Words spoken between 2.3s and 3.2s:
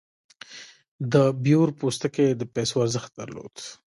د پیسو ارزښت